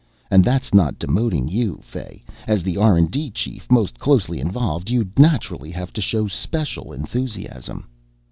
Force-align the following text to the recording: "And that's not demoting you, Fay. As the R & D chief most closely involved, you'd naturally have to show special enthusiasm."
"And 0.31 0.43
that's 0.43 0.73
not 0.73 0.97
demoting 0.97 1.47
you, 1.47 1.79
Fay. 1.83 2.23
As 2.47 2.63
the 2.63 2.75
R 2.75 2.99
& 3.01 3.01
D 3.01 3.29
chief 3.29 3.69
most 3.69 3.99
closely 3.99 4.39
involved, 4.39 4.89
you'd 4.89 5.19
naturally 5.19 5.69
have 5.69 5.93
to 5.93 6.01
show 6.01 6.25
special 6.25 6.91
enthusiasm." 6.91 7.85